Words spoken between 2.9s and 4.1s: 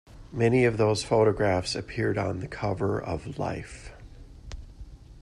of "Life".